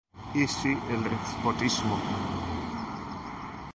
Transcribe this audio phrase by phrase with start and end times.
[0.33, 1.95] y si el despotismo